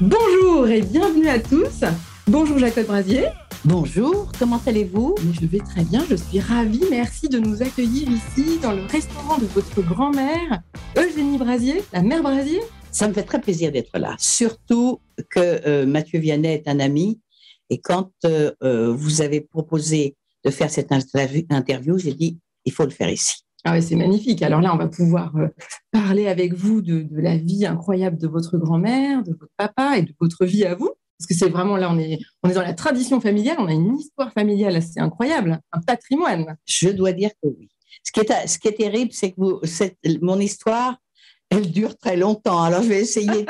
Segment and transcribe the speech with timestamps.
[0.00, 1.82] Bonjour et bienvenue à tous.
[2.28, 3.24] Bonjour Jacob Brasier.
[3.64, 5.16] Bonjour, comment allez-vous?
[5.32, 6.84] Je vais très bien, je suis ravie.
[6.88, 10.62] Merci de nous accueillir ici dans le restaurant de votre grand-mère,
[10.96, 12.60] Eugénie Brasier, la mère Brasier.
[12.92, 15.00] Ça me fait très plaisir d'être là, surtout
[15.30, 17.20] que euh, Mathieu Vianney est un ami.
[17.68, 22.84] Et quand euh, euh, vous avez proposé de faire cette interview, j'ai dit, il faut
[22.84, 23.42] le faire ici.
[23.64, 24.42] Ah oui, c'est magnifique.
[24.42, 25.34] Alors là, on va pouvoir
[25.90, 30.02] parler avec vous de, de, la vie incroyable de votre grand-mère, de votre papa et
[30.02, 30.90] de votre vie à vous.
[31.18, 33.72] Parce que c'est vraiment là, on est, on est dans la tradition familiale, on a
[33.72, 36.56] une histoire familiale assez incroyable, un patrimoine.
[36.64, 37.68] Je dois dire que oui.
[38.04, 39.60] Ce qui est, ce qui est terrible, c'est que vous,
[40.22, 40.96] mon histoire,
[41.50, 42.62] elle dure très longtemps.
[42.62, 43.44] Alors, je vais essayer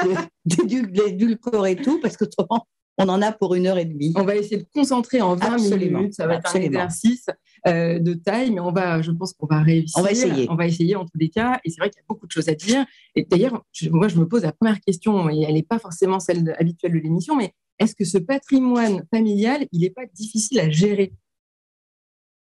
[0.47, 2.67] d'édulcorer tout, parce qu'autrement,
[2.97, 4.15] on en a pour une heure et demie.
[4.17, 6.15] On va essayer de concentrer en 20 minutes.
[6.15, 7.27] Ça va être un exercice
[7.69, 9.99] euh, de taille, mais on va, je pense qu'on va réussir.
[9.99, 10.47] On va essayer.
[10.51, 11.61] On va essayer en tous les cas.
[11.65, 12.85] Et c'est vrai qu'il y a beaucoup de choses à dire.
[13.15, 16.55] Et d'ailleurs, moi, je me pose la première question, et elle n'est pas forcément celle
[16.59, 21.13] habituelle de l'émission, mais est-ce que ce patrimoine familial, il n'est pas difficile à gérer?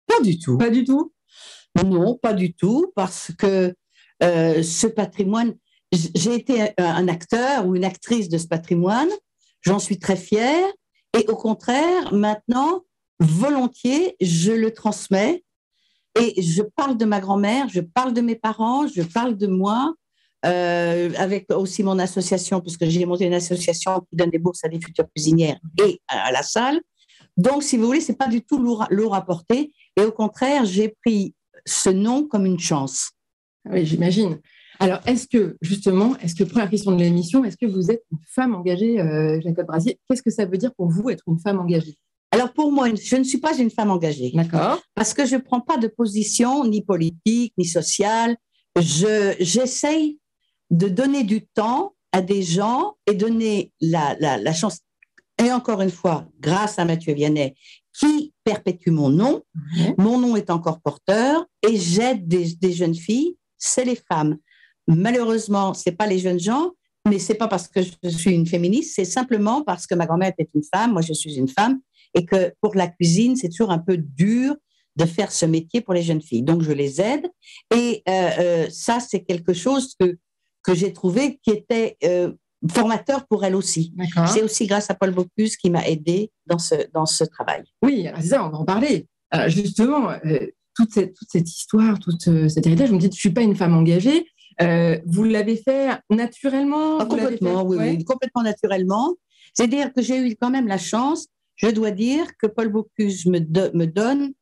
[0.06, 0.56] Pas du tout.
[0.56, 1.12] Pas du tout?
[1.84, 3.74] Non, pas du tout, parce que
[4.22, 5.54] euh, ce patrimoine,
[5.92, 9.10] j'ai été un acteur ou une actrice de ce patrimoine.
[9.62, 10.66] J'en suis très fière.
[11.18, 12.82] Et au contraire, maintenant,
[13.20, 15.42] volontiers, je le transmets.
[16.18, 19.94] Et je parle de ma grand-mère, je parle de mes parents, je parle de moi,
[20.46, 24.68] euh, avec aussi mon association, puisque j'ai monté une association qui donne des bourses à
[24.68, 26.80] des futures cuisinières et à la salle.
[27.36, 29.72] Donc, si vous voulez, c'est pas du tout lourd, à porter.
[29.96, 31.34] Et au contraire, j'ai pris
[31.66, 33.10] ce nom comme une chance.
[33.70, 34.40] Oui, j'imagine.
[34.78, 38.18] Alors, est-ce que, justement, est-ce que, première question de l'émission, est-ce que vous êtes une
[38.26, 41.58] femme engagée, euh, Jacob Brasier Qu'est-ce que ça veut dire pour vous être une femme
[41.58, 41.98] engagée?
[42.30, 44.32] Alors pour moi, je ne suis pas une femme engagée.
[44.34, 44.80] D'accord.
[44.94, 48.36] Parce que je ne prends pas de position ni politique, ni sociale.
[48.78, 50.18] Je, j'essaye
[50.70, 54.80] de donner du temps à des gens et donner la, la, la chance.
[55.42, 57.54] Et encore une fois, grâce à Mathieu Vianney,
[57.98, 59.42] qui perpétue mon nom.
[59.98, 64.36] Mon nom est encore porteur et j'aide des, des jeunes filles, c'est les femmes.
[64.86, 66.72] Malheureusement, c'est pas les jeunes gens,
[67.08, 70.32] mais c'est pas parce que je suis une féministe, c'est simplement parce que ma grand-mère
[70.36, 71.80] était une femme, moi je suis une femme,
[72.16, 74.56] et que pour la cuisine, c'est toujours un peu dur
[74.96, 76.42] de faire ce métier pour les jeunes filles.
[76.42, 77.26] Donc je les aide,
[77.74, 80.18] et euh, euh, ça c'est quelque chose que
[80.66, 82.32] que j'ai trouvé qui était euh,
[82.70, 83.94] formateur pour elle aussi.
[84.26, 87.62] C'est aussi grâce à Paul Bocuse qui m'a aidé dans ce, dans ce travail.
[87.82, 89.06] Oui, c'est ça, on va en parler.
[89.46, 93.18] justement, euh, toute, cette, toute cette histoire, tout euh, cet héritage, vous me dites, je
[93.18, 94.26] ne suis pas une femme engagée.
[95.06, 99.14] vous l'avez fait naturellement ah, Complètement, oui, complètement naturellement.
[99.54, 103.40] C'est-à-dire que j'ai eu quand même la chance, je dois dire, que Paul Bocuse me,
[103.40, 104.32] me donne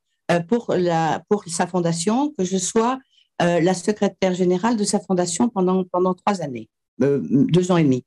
[0.47, 2.99] pour, la, pour sa fondation que je sois
[3.41, 6.69] euh, la secrétaire générale de sa fondation pendant, pendant trois années,
[7.01, 8.05] euh, deux ans et demi.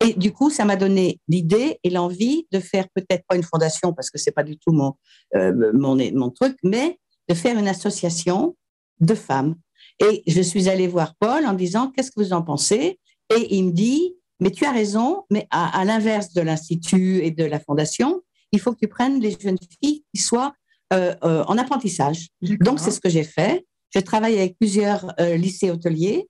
[0.00, 3.92] Et du coup, ça m'a donné l'idée et l'envie de faire peut-être pas une fondation,
[3.92, 4.94] parce que c'est pas du tout mon,
[5.34, 6.98] euh, mon, mon truc, mais
[7.28, 8.56] de faire une association
[9.00, 9.56] de femmes.
[10.00, 13.00] Et je suis allée voir Paul en disant, qu'est-ce que vous en pensez?
[13.34, 17.44] Et il me dit, mais tu as raison, mais à, l'inverse de l'Institut et de
[17.44, 18.22] la Fondation,
[18.52, 20.52] il faut que tu prennes les jeunes filles qui soient
[20.90, 22.28] en apprentissage.
[22.40, 23.66] Donc, c'est ce que j'ai fait.
[23.94, 26.28] Je travaille avec plusieurs euh, lycées hôteliers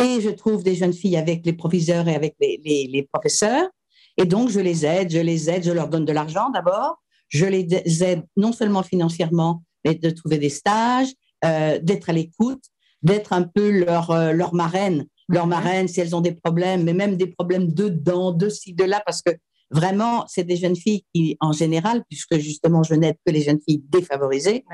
[0.00, 3.68] et je trouve des jeunes filles avec les proviseurs et avec les, les, professeurs.
[4.16, 7.02] Et donc, je les aide, je les aide, je leur donne de l'argent d'abord.
[7.28, 11.12] Je les aide non seulement financièrement, mais de trouver des stages,
[11.44, 12.64] euh, d'être à l'écoute,
[13.02, 15.06] d'être un peu leur, euh, leur marraine.
[15.28, 18.74] Leur marraine, si elles ont des problèmes, mais même des problèmes de dents, de ci,
[18.74, 19.30] de là, parce que
[19.70, 23.60] Vraiment, c'est des jeunes filles qui, en général, puisque justement je n'aide que les jeunes
[23.66, 24.64] filles défavorisées,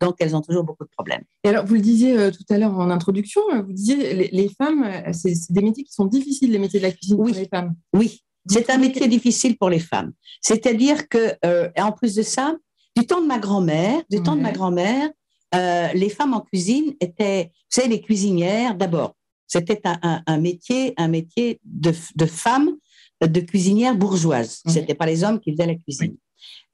[0.00, 1.22] donc elles ont toujours beaucoup de problèmes.
[1.42, 4.28] Et alors, vous le disiez euh, tout à l'heure en introduction, euh, vous disiez les,
[4.28, 7.32] les femmes, euh, c'est des métiers qui sont difficiles, les métiers de la cuisine oui.
[7.32, 7.74] pour les femmes.
[7.94, 10.12] Oui, c'est un métier difficile pour les femmes.
[10.40, 11.34] C'est-à-dire que,
[11.80, 12.56] en plus de ça,
[12.96, 15.10] du temps de ma grand-mère, du temps de ma grand-mère,
[15.52, 19.14] les femmes en cuisine étaient, vous savez, les cuisinières d'abord.
[19.46, 22.76] C'était un, un, métier, un métier de, de femmes
[23.26, 24.60] de cuisinière bourgeoise.
[24.66, 26.16] Ce n'était pas les hommes qui faisaient la cuisine.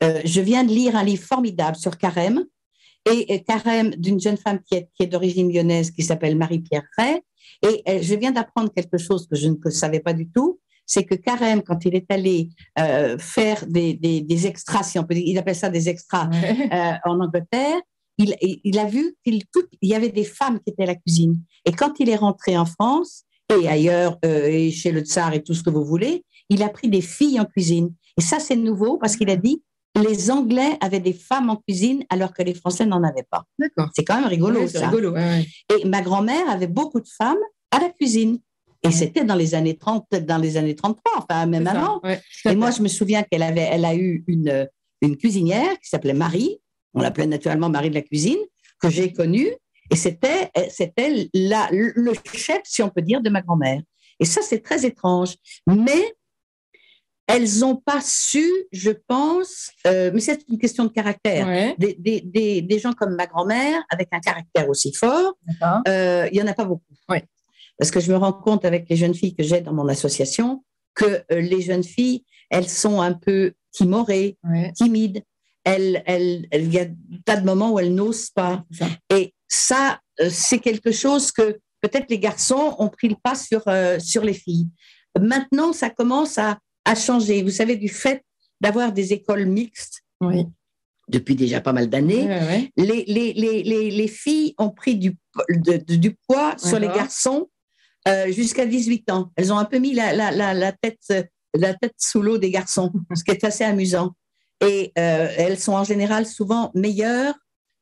[0.03, 2.45] Euh, je viens de lire un livre formidable sur Carême,
[3.11, 7.21] et, Carême d'une jeune femme qui est, qui est d'origine lyonnaise qui s'appelle Marie-Pierre Ray.
[7.63, 11.05] Et euh, je viens d'apprendre quelque chose que je ne savais pas du tout, c'est
[11.05, 15.25] que Carême, quand il est allé euh, faire des, des, extras, si on peut dire,
[15.27, 16.29] il appelle ça des extras
[17.05, 17.81] en Angleterre,
[18.19, 19.43] il, il a vu qu'il
[19.81, 21.41] il y avait des femmes qui étaient à la cuisine.
[21.65, 25.55] Et quand il est rentré en France, et ailleurs, et chez le tsar et tout
[25.55, 27.95] ce que vous voulez, il a pris des filles en cuisine.
[28.19, 29.63] Et ça, c'est nouveau parce qu'il a dit
[30.01, 33.45] les Anglais avaient des femmes en cuisine alors que les Français n'en avaient pas.
[33.59, 33.89] D'accord.
[33.95, 34.89] C'est quand même rigolo, ça.
[34.89, 37.39] Rigolo, Et ma grand-mère avait beaucoup de femmes
[37.71, 38.39] à la cuisine.
[38.83, 42.01] Et c'était dans les années 30, dans les années 33, enfin même avant.
[42.45, 44.67] et moi, je me souviens qu'elle avait, elle a eu une,
[45.03, 46.61] une cuisinière qui s'appelait Marie.
[46.95, 48.39] On l'appelait naturellement Marie de la cuisine,
[48.81, 49.51] que j'ai connue.
[49.91, 53.83] Et c'était, c'était la, le chef, si on peut dire, de ma grand-mère.
[54.19, 55.35] Et ça, c'est très étrange.
[55.67, 56.15] Mais
[57.31, 61.75] elles n'ont pas su, je pense, euh, mais c'est une question de caractère.
[61.79, 65.35] Des, des, des, gens comme ma grand-mère, avec un caractère aussi fort,
[65.87, 66.83] euh, il n'y en a pas beaucoup.
[67.79, 70.65] Parce que je me rends compte avec les jeunes filles que j'ai dans mon association
[70.95, 74.37] que euh, les jeunes filles, elles sont un peu timorées,
[74.75, 75.23] timides.
[75.65, 76.87] Elles, elles, il y a
[77.25, 78.65] tas de moments où elles n'osent pas.
[79.15, 83.63] Et ça, c'est quelque chose que peut-être les garçons ont pris le pas sur,
[84.01, 84.69] sur les filles.
[85.19, 87.43] Maintenant, ça commence à, a changé.
[87.43, 88.23] Vous savez, du fait
[88.61, 90.03] d'avoir des écoles mixtes,
[91.09, 92.29] depuis déjà pas mal d'années,
[92.77, 95.17] les, les, les, les, filles ont pris du,
[95.49, 97.49] du poids sur les garçons
[98.09, 99.31] euh, jusqu'à 18 ans.
[99.37, 102.93] Elles ont un peu mis la, la, la, tête, la tête sous l'eau des garçons,
[103.15, 104.13] ce qui est assez amusant.
[104.61, 107.35] Et euh, elles sont en général souvent meilleures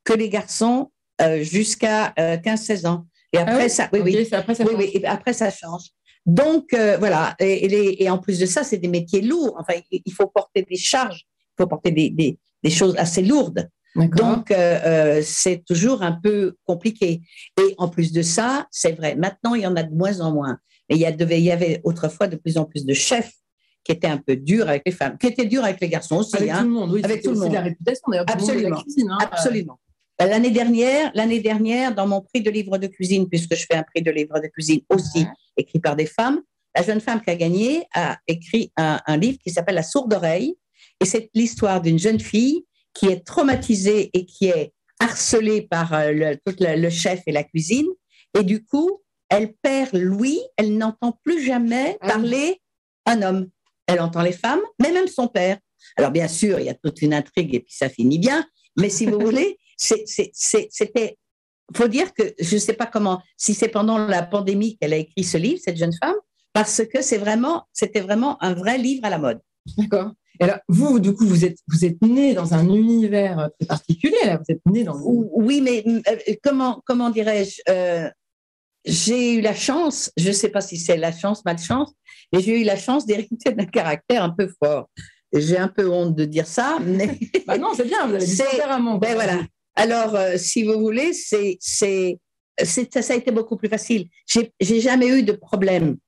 [0.05, 0.91] que les garçons
[1.21, 3.07] euh, jusqu'à 15-16 ans.
[3.33, 4.29] Et après, ah ça, oui, oui.
[4.33, 5.89] Après, ça oui, et après, ça change.
[6.29, 7.35] Donc, euh, voilà.
[7.41, 9.57] Et, et, en plus de ça, c'est des métiers lourds.
[9.59, 13.69] Enfin, il faut porter des charges, il faut porter des, des, des choses assez lourdes.
[13.97, 17.23] Donc, euh, euh, c'est toujours un peu compliqué.
[17.59, 20.33] Et en plus de ça, c'est vrai, maintenant, il y en a de moins en
[20.33, 20.59] moins.
[20.89, 23.33] Et il y, a, il y avait autrefois de plus en plus de chefs
[23.83, 26.37] qui étaient un peu durs avec les femmes, qui étaient durs avec les garçons aussi.
[26.37, 26.59] Avec hein.
[26.59, 27.01] tout le monde, oui.
[27.03, 27.53] Avec tout le monde.
[27.53, 28.27] la réputation, d'ailleurs.
[28.29, 28.79] Absolument.
[29.11, 29.19] Hein.
[29.21, 29.81] Absolument.
[30.21, 33.85] L'année dernière, l'année dernière, dans mon prix de livre de cuisine, puisque je fais un
[33.85, 35.27] prix de livre de cuisine aussi
[35.57, 36.41] écrit par des femmes,
[36.75, 40.57] la jeune femme qui a gagné a écrit un, livre qui s'appelle La sourde oreille,
[41.01, 46.13] et c'est l'histoire d'une jeune fille qui est traumatisée et qui est harcelée par euh,
[46.13, 47.87] le, tout le, chef et la cuisine,
[48.39, 52.61] et du coup, elle perd l'ouïe, elle n'entend plus jamais ah parler
[53.07, 53.49] un homme.
[53.87, 55.59] Elle entend les femmes, mais même son père.
[55.97, 58.91] Alors bien sûr, il y a toute une intrigue et puis ça finit bien, mais
[58.91, 61.17] si vous voulez, c'était
[61.77, 64.97] faut dire que je ne sais pas comment, si c'est pendant la pandémie qu'elle a
[64.97, 66.17] écrit ce livre, cette jeune femme,
[66.53, 69.41] parce que c'est vraiment, c'était vraiment un vrai livre à la mode.
[69.77, 70.13] D'accord.
[70.41, 74.19] Et alors, vous, du coup, vous êtes, vous êtes né dans un univers très particulier.
[74.25, 74.37] Là.
[74.37, 74.97] Vous êtes né dans.
[75.03, 78.09] Oui, mais euh, comment, comment dirais-je euh,
[78.85, 81.93] J'ai eu la chance, je ne sais pas si c'est la chance, malchance,
[82.33, 84.89] mais j'ai eu la chance d'hériter d'un caractère un peu fort.
[85.35, 87.19] J'ai un peu honte de dire ça, mais.
[87.47, 88.41] bah non, c'est bien, vous avez dit
[89.01, 89.41] Ben voilà.
[89.79, 92.19] Alors, euh, si vous voulez, c'est, c'est,
[92.65, 94.09] ça a été beaucoup plus facile.
[94.27, 95.99] J'ai, jamais eu de problème.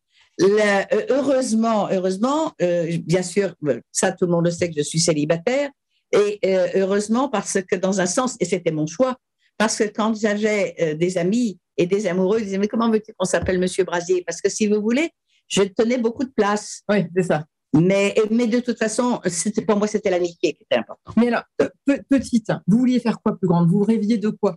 [0.42, 3.54] Euh, heureusement, heureusement, euh, bien sûr,
[3.92, 5.70] ça tout le monde le sait que je suis célibataire,
[6.12, 6.40] et
[6.74, 9.16] heureusement parce que dans un sens, et c'était mon choix,
[9.56, 13.26] parce que quand j'avais des amis et des amoureux, ils disaient mais comment veux-tu qu'on
[13.26, 14.24] s'appelle Monsieur Brasier?
[14.26, 15.10] Parce que si vous voulez,
[15.46, 16.82] je tenais beaucoup de place.
[16.88, 17.44] Oui, c'est ça.
[17.72, 21.14] Mais, mais de toute façon, c'était, pour moi, c'était l'amitié qui était importante.
[21.16, 21.44] Mais alors,
[22.08, 23.70] petite, vous vouliez faire quoi plus grande?
[23.70, 24.54] Vous rêviez de quoi?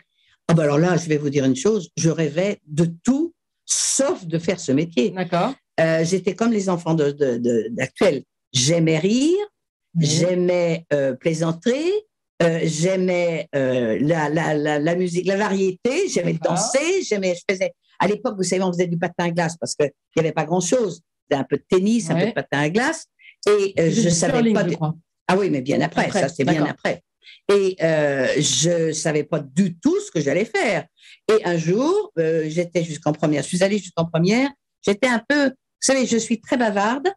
[0.48, 3.34] Ah ben Alors là, je vais vous dire une chose, je rêvais de tout,
[3.66, 5.12] sauf de faire ce métier.
[5.12, 5.54] D'accord.
[5.80, 7.12] Euh, j'étais comme les enfants de,
[7.70, 8.24] d'actuels.
[8.52, 9.38] J'aimais rire,
[10.00, 11.92] j'aimais euh, plaisanter,
[12.42, 18.08] euh, j'aimais la, la, la, la, musique, la variété, j'aimais danser, j'aimais, je faisais, à
[18.08, 21.02] l'époque, vous savez, on faisait du patin à glace parce qu'il n'y avait pas grand-chose
[21.32, 23.08] un peu de tennis, un peu de patin à glace.
[23.48, 24.66] Et euh, je ne savais pas.
[25.28, 27.04] Ah oui, mais bien après, ça c'est bien après.
[27.52, 30.86] Et euh, je ne savais pas du tout ce que j'allais faire.
[31.30, 34.50] Et un jour, euh, j'étais jusqu'en première, je suis allée jusqu'en première,
[34.86, 37.10] j'étais un peu, vous savez, je suis très bavarde,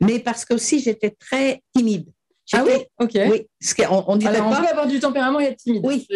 [0.00, 2.08] mais parce que aussi j'étais très timide.
[2.52, 3.18] Ah oui, ok.
[3.30, 3.46] Oui,
[3.90, 5.82] on, on Alors, on peut avoir du tempérament et être timide.
[5.84, 6.06] Oui,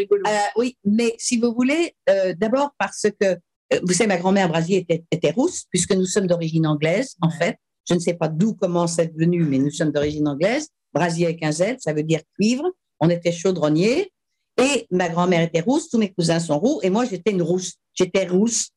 [0.57, 1.95] oui, mais si vous voulez,
[2.37, 3.37] d'abord parce que euh,
[3.83, 7.57] vous savez, ma grand-mère Brasier était, était, rousse, puisque nous sommes d'origine anglaise, en fait.
[7.89, 10.69] Je ne sais pas d'où comment c'est venu, mais nous sommes d'origine anglaise.
[10.93, 12.65] Brasier avec un Z, ça veut dire cuivre.
[13.01, 14.13] On était chaudronniers.
[14.61, 17.75] Et ma grand-mère était rousse, tous mes cousins sont roux, et moi, j'étais une rousse.
[17.95, 18.71] J'étais rousse,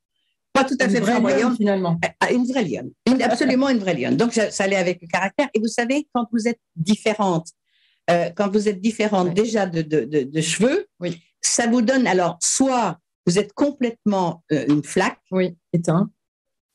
[0.53, 1.57] pas tout à fait flamboyante.
[1.57, 1.98] finalement.
[2.03, 2.91] Ah, ah, une vraie lionne.
[3.21, 4.17] absolument une vraie lionne.
[4.17, 5.50] Donc, ça allait avec le caractère.
[5.53, 7.48] Et vous savez, quand vous êtes différente,
[8.10, 11.21] euh, quand vous êtes différente déjà de, de, de, de cheveux, oui.
[11.41, 16.10] ça vous donne alors soit vous êtes complètement euh, une flaque, oui, éteint,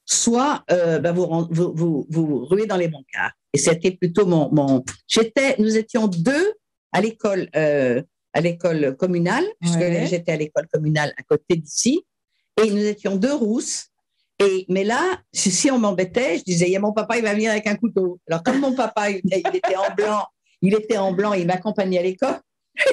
[0.05, 3.33] soit euh, bah, vous, vous, vous, ruez dans les bancards.
[3.53, 4.85] Et c'était plutôt mon, mon...
[5.09, 6.55] J'étais, nous étions deux
[6.93, 12.05] à l'école, euh, à l'école communale, puisque j'étais à l'école communale à côté d'ici,
[12.62, 13.88] et nous étions deux rousses.
[14.38, 17.33] Et, mais là, si on m'embêtait, je disais, il y a mon papa, il va
[17.33, 18.21] venir avec un couteau.
[18.29, 20.26] Alors, comme mon papa, il, était en blanc,
[20.61, 22.38] il était en blanc, il m'accompagnait à l'école.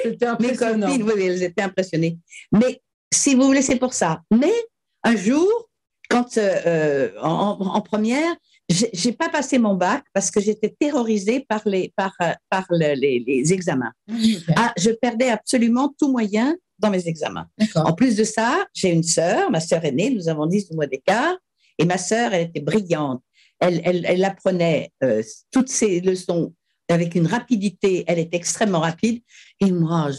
[0.02, 0.86] C'était impressionnant.
[0.86, 2.18] Mes copines, oui, elles étaient impressionnées.
[2.50, 2.80] Mais
[3.14, 4.22] si vous voulez, c'est pour ça.
[4.30, 4.52] Mais
[5.02, 5.48] un jour,
[6.08, 6.38] quand
[7.22, 8.34] en, première,
[8.68, 12.14] j'ai pas passé mon bac parce que j'étais terrorisée par les par
[12.50, 13.92] par les, examens.
[14.56, 17.46] Ah, je perdais absolument tout moyen dans mes examens.
[17.76, 21.36] En plus de ça, j'ai une sœur, ma sœur aînée, nous avons 10 mois d'écart,
[21.78, 23.22] et ma sœur, elle était brillante.
[23.60, 26.52] Elle, elle, elle apprenait euh, toutes ses leçons
[26.88, 29.22] avec une rapidité, elle est extrêmement rapide.
[29.60, 30.10] Et moi,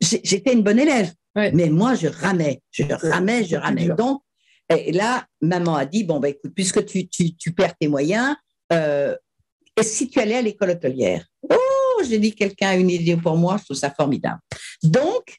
[0.00, 1.12] j'étais une bonne élève,
[1.54, 3.88] mais moi, je ramais, je ramais, je ramais.
[3.88, 4.22] Donc,
[4.70, 8.36] et là, maman a dit, bon, bah, écoute, puisque tu, tu, tu perds tes moyens,
[8.72, 9.16] euh,
[9.78, 11.24] et si tu allais à l'école hôtelière?
[11.48, 14.40] Oh, j'ai dit, quelqu'un a une idée pour moi, je trouve ça formidable.
[14.82, 15.38] Donc,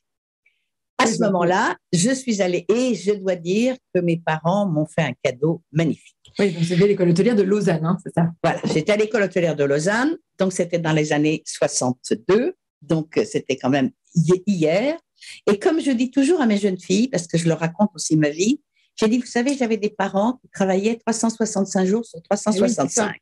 [0.98, 5.02] à ce moment-là, je suis allée et je dois dire que mes parents m'ont fait
[5.02, 6.16] un cadeau magnifique.
[6.38, 8.28] Oui, vous avez l'école hôtelière de Lausanne, hein, c'est ça?
[8.44, 13.56] Voilà, j'étais à l'école hôtelière de Lausanne, donc c'était dans les années 62, donc c'était
[13.56, 14.98] quand même hier.
[15.48, 18.16] Et comme je dis toujours à mes jeunes filles, parce que je leur raconte aussi
[18.16, 18.62] ma vie,
[18.96, 23.16] j'ai dit, vous savez, j'avais des parents qui travaillaient 365 jours sur 365.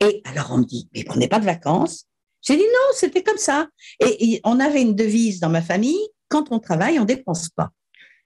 [0.00, 2.04] Eh et alors on me dit, mais on n'est pas de vacances
[2.42, 3.68] J'ai dit non, c'était comme ça.
[4.00, 7.70] Et, on avait une devise dans ma famille, quand on travaille, on dépense pas.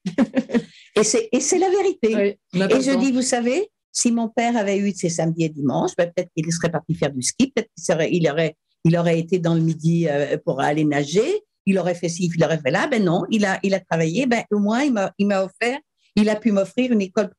[0.95, 2.39] et c'est la vérité.
[2.55, 6.11] et je dis, vous savez, si mon père avait eu ses samedis et dimanches, ben,
[6.15, 9.55] peut-être qu'il serait parti faire du ski, peut-être qu'il il aurait, il aurait été dans
[9.55, 12.87] le midi euh, pour aller nager, il aurait fait ci, il aurait fait là.
[12.87, 14.27] Ben non, il a, il a travaillé.
[14.27, 15.79] Ben au moins, il m'a offert,
[16.17, 17.31] il a pu m'offrir une école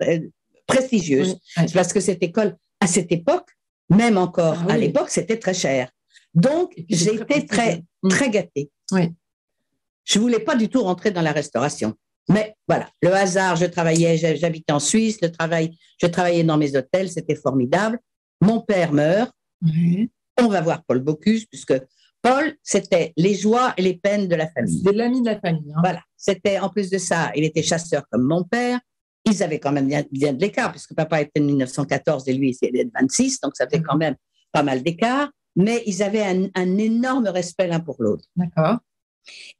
[0.67, 1.37] prestigieuse.
[1.73, 3.49] Parce que cette école, à cette époque,
[3.89, 5.89] même encore ah à l'époque, c'était très cher.
[6.33, 8.69] Donc, j'ai été très, très gâtée.
[8.91, 9.09] Oui.
[10.05, 11.95] Je voulais pas du tout rentrer dans la restauration.
[12.29, 16.75] Mais voilà, le hasard, je travaillais, j'habitais en Suisse, le travail, je travaillais dans mes
[16.75, 17.99] hôtels, c'était formidable.
[18.41, 19.31] Mon père meurt.
[20.41, 21.73] On va voir Paul Bocuse, puisque
[22.21, 24.77] Paul, c'était les joies et les peines de la famille.
[24.77, 25.71] C'était l'ami de la famille.
[25.73, 25.79] Hein.
[25.81, 26.01] Voilà.
[26.17, 28.79] C'était, en plus de ça, il était chasseur comme mon père.
[29.25, 32.67] Ils avaient quand même bien, de l'écart, puisque papa était de 1914 et lui, il
[32.67, 34.15] était de 26, donc ça fait quand même
[34.51, 35.29] pas mal d'écart.
[35.55, 38.23] Mais ils avaient un, un énorme respect l'un pour l'autre.
[38.35, 38.77] D'accord.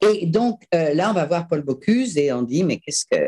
[0.00, 3.20] Et donc, euh, là, on va voir Paul Bocuse et on dit, mais qu'est-ce que...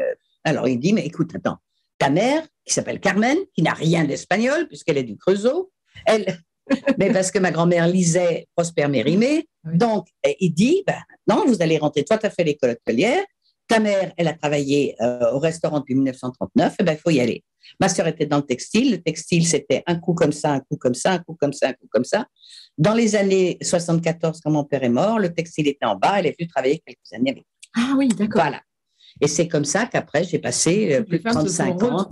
[0.44, 1.58] Alors, il dit, mais écoute, attends,
[1.98, 5.70] ta mère, qui s'appelle Carmen, qui n'a rien d'espagnol, puisqu'elle est du Creusot,
[6.06, 6.38] elle...
[6.98, 10.06] mais parce que ma grand-mère lisait Prosper Mérimée, donc
[10.40, 13.24] il dit, ben, non, vous allez rentrer, toi, tu as fait l'école hôtelière,
[13.68, 17.20] ta mère, elle a travaillé euh, au restaurant depuis 1939, et ben, il faut y
[17.20, 17.42] aller.
[17.80, 18.90] Ma sœur était dans le textile.
[18.90, 21.68] Le textile, c'était un coup comme ça, un coup comme ça, un coup comme ça,
[21.68, 22.26] un coup comme ça.
[22.76, 26.18] Dans les années 74, quand mon père est mort, le textile était en bas.
[26.18, 27.46] Elle est venue travailler quelques années avec.
[27.76, 28.42] Ah oui, d'accord.
[28.42, 28.60] Voilà.
[29.22, 32.08] Et c'est comme ça qu'après, j'ai passé euh, plus de 35 ans.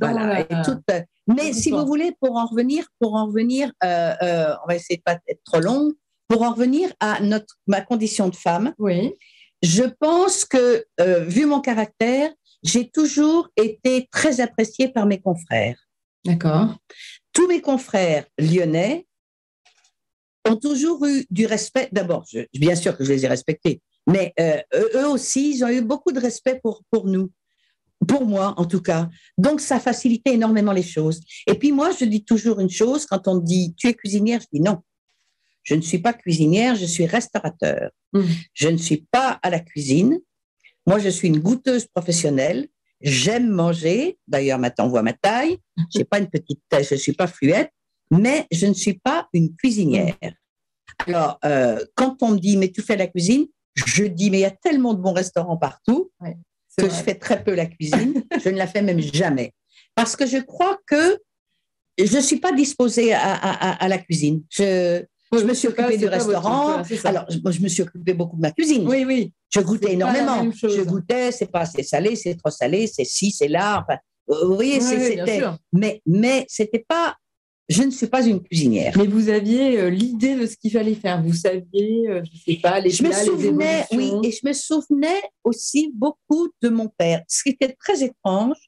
[0.00, 0.46] voilà.
[0.52, 4.98] Euh, mais si vous voulez, pour en revenir, pour en revenir, euh, on va essayer
[4.98, 5.92] de pas être trop long,
[6.28, 9.14] pour en revenir à notre, ma condition de femme, oui.
[9.62, 10.86] je pense que,
[11.26, 12.30] vu mon caractère,
[12.62, 15.78] j'ai toujours été très appréciée par mes confrères.
[16.24, 16.76] D'accord.
[17.32, 19.06] Tous mes confrères lyonnais
[20.48, 21.88] ont toujours eu du respect.
[21.90, 24.60] D'abord, bien sûr que je les ai respectés, mais euh,
[24.94, 27.30] eux aussi, ils ont eu beaucoup de respect pour, pour nous,
[28.06, 29.08] pour moi en tout cas.
[29.38, 31.20] Donc, ça facilitait énormément les choses.
[31.46, 34.40] Et puis moi, je dis toujours une chose, quand on me dit, tu es cuisinière,
[34.40, 34.78] je dis non.
[35.62, 37.90] Je ne suis pas cuisinière, je suis restaurateur.
[38.12, 38.22] Mmh.
[38.52, 40.20] Je ne suis pas à la cuisine.
[40.86, 42.68] Moi, je suis une goûteuse professionnelle.
[43.00, 44.18] J'aime manger.
[44.28, 45.58] D'ailleurs, maintenant, on voit ma taille.
[45.94, 47.70] Je pas une petite taille, je ne suis pas fluette,
[48.10, 50.14] mais je ne suis pas une cuisinière.
[51.06, 54.42] Alors, euh, quand on me dit, mais tu fais la cuisine, je dis, mais il
[54.42, 56.10] y a tellement de bons restaurants partout
[56.76, 58.24] que je fais très peu la cuisine.
[58.44, 59.52] je ne la fais même jamais.
[59.94, 61.18] Parce que je crois que
[61.98, 64.42] je ne suis pas disposée à, à la cuisine.
[64.50, 65.04] Je,
[65.38, 66.82] je me suis occupée du restaurant.
[67.04, 68.86] Alors, je, je, me suis occupée beaucoup de ma cuisine.
[68.88, 69.32] Oui, oui.
[69.50, 70.50] Je goûtais énormément.
[70.52, 73.82] Je goûtais, c'est pas assez salé, c'est trop salé, c'est ci, c'est là.
[73.82, 75.42] Enfin, vous voyez, c'était.
[75.72, 77.16] Mais, mais c'était pas.
[77.68, 78.92] Je ne suis pas une cuisinière.
[78.96, 81.22] Mais vous aviez euh, l'idée de ce qu'il fallait faire.
[81.22, 85.22] Vous saviez, euh, je sais pas, les je me souvenais, oui, et je me souvenais
[85.44, 87.22] aussi beaucoup de mon père.
[87.26, 88.58] Ce qui était très étrange,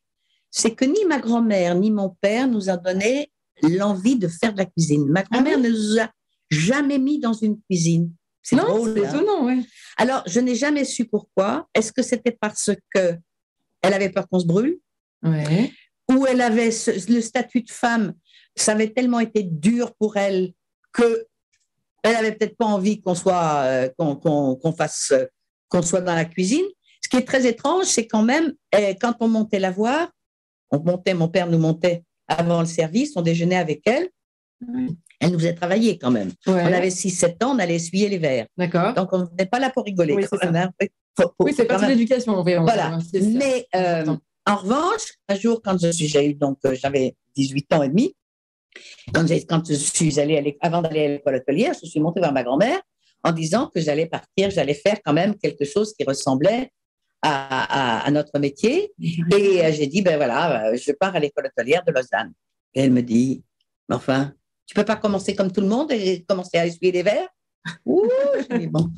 [0.51, 3.31] c'est que ni ma grand-mère ni mon père nous a donné
[3.63, 5.07] l'envie de faire de la cuisine.
[5.09, 6.11] Ma ah grand-mère ne nous a
[6.51, 8.11] jamais mis dans une cuisine.
[8.43, 8.95] C'est drôle.
[8.95, 9.11] C'est hein.
[9.11, 9.67] étonnant, oui.
[9.97, 11.69] Alors, je n'ai jamais su pourquoi.
[11.75, 13.17] Est-ce que c'était parce que
[13.83, 14.79] elle avait peur qu'on se brûle?
[15.23, 15.73] Ouais.
[16.11, 16.71] Ou elle avait
[17.09, 18.15] le statut de femme,
[18.57, 20.53] ça avait tellement été dur pour elle
[20.93, 21.27] que
[22.03, 25.13] elle avait peut-être pas envie qu'on soit, euh, qu'on fasse,
[25.69, 26.65] qu'on soit dans la cuisine.
[27.03, 30.09] Ce qui est très étrange, c'est quand même, eh, quand on montait la voir,
[30.71, 34.09] on montait, mon père nous montait avant le service, on déjeunait avec elle.
[35.21, 36.31] Elle nous faisait travailler quand même.
[36.47, 38.47] On avait 6-7 ans, on allait essuyer les verres.
[38.57, 38.95] D'accord.
[38.95, 40.15] Donc, on n'est pas là pour rigoler.
[40.15, 40.25] Oui,
[41.57, 42.43] c'est pas l'éducation.
[42.43, 42.99] Voilà.
[43.15, 47.89] Mais, euh, en revanche, un jour, quand j'ai eu donc, euh, j'avais 18 ans et
[47.89, 48.15] demi,
[49.13, 52.43] quand, quand je suis allée, avant d'aller à l'école hôtelière, je suis montée vers ma
[52.43, 52.81] grand-mère
[53.23, 56.71] en disant que j'allais partir, j'allais faire quand même quelque chose qui ressemblait
[57.23, 58.93] à, à, notre métier.
[59.01, 62.33] Et euh, j'ai dit, ben voilà, euh, je pars à l'école hôtelière de Lausanne.
[62.75, 63.43] Et elle me dit,
[63.91, 64.33] enfin,
[64.67, 67.29] tu peux pas commencer comme tout le monde et commencer à essuyer les verres?
[67.85, 68.09] Ouh,
[68.71, 68.91] bon.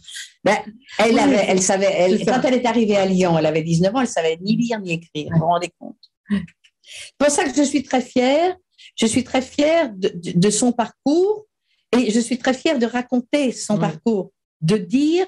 [0.44, 0.58] Ben,
[0.99, 4.00] elle, avait, elle savait, elle, quand elle est arrivée à Lyon, elle avait 19 ans,
[4.00, 5.30] elle savait ni lire ni écrire.
[5.32, 5.97] Vous vous rendez compte?
[6.28, 8.56] C'est pour ça que je suis très fière.
[8.99, 11.47] Je suis très fière de, de, son parcours
[11.97, 15.26] et je suis très fière de raconter son parcours, de dire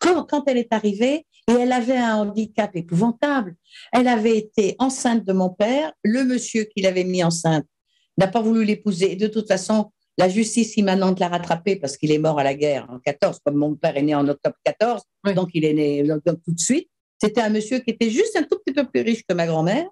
[0.00, 3.54] quand, quand elle est arrivée, et elle avait un handicap épouvantable.
[3.92, 5.92] Elle avait été enceinte de mon père.
[6.02, 7.66] Le monsieur qui l'avait mis enceinte
[8.18, 9.14] n'a pas voulu l'épouser.
[9.14, 12.86] De toute façon, la justice immanente l'a rattrapé parce qu'il est mort à la guerre
[12.90, 15.02] en 14, comme mon père est né en octobre 14,
[15.34, 16.88] donc il est né tout de suite.
[17.20, 19.86] C'était un monsieur qui était juste un tout petit peu plus riche que ma grand-mère.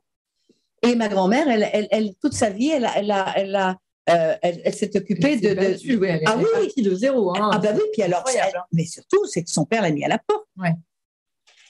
[0.85, 3.79] Et ma grand-mère, elle, elle, toute sa vie, elle, elle a, elle, a,
[4.11, 6.21] euh, elle, s'est occupée de, de...
[6.27, 7.37] ah oui, de zéro.
[7.37, 7.51] Hein.
[7.53, 8.25] Ah bah oui, puis alors,
[8.73, 10.47] mais surtout, c'est que son père l'a mis à la porte.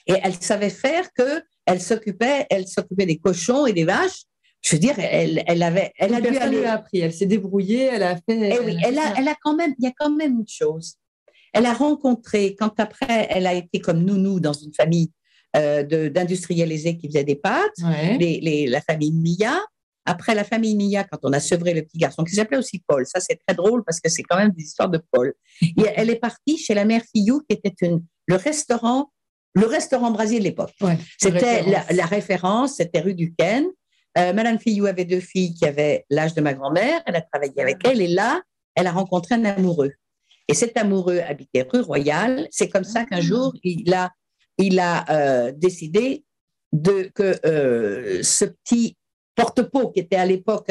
[0.07, 4.25] Et elle savait faire que elle s'occupait, elle s'occupait des cochons et des vaches
[4.65, 6.65] je veux dire, elle, elle avait, elle a dû aller.
[6.65, 8.55] appris, elle s'est débrouillée, elle a fait.
[8.55, 10.95] Eh oui, elle a, elle a quand même, il y a quand même une chose.
[11.53, 15.11] Elle a rencontré, quand après, elle a été comme nounou dans une famille
[15.55, 17.77] euh, d'industriels aisés qui faisaient des pâtes,
[18.19, 19.59] les, les, la famille Mia.
[20.07, 23.05] Après la famille Mia, quand on a sevré le petit garçon, qui s'appelait aussi Paul,
[23.07, 25.33] ça c'est très drôle parce que c'est quand même des histoires de Paul.
[25.61, 29.11] Et elle est partie chez la mère Fillou, qui était une, le restaurant,
[29.53, 30.73] le restaurant Brésil de l'époque.
[31.17, 33.65] c'était la, la, référence, c'était rue du Ken.
[34.17, 37.01] Euh, Madame Fillou avait deux filles qui avaient l'âge de ma grand-mère.
[37.05, 38.41] Elle a travaillé avec elle et là,
[38.75, 39.91] elle a rencontré un amoureux.
[40.47, 42.47] Et cet amoureux habitait rue Royale.
[42.51, 44.11] C'est comme ça qu'un jour, il a,
[44.57, 46.23] il a euh, décidé
[46.71, 48.97] de, que euh, ce petit
[49.35, 50.69] porte-pot, qui était à l'époque